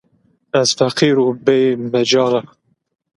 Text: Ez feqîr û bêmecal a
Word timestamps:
Ez 0.61 0.69
feqîr 0.77 1.17
û 1.27 1.29
bêmecal 1.45 2.33
a 2.39 2.41